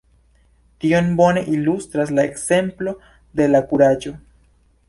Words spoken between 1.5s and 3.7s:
ilustras la ekzemplo de la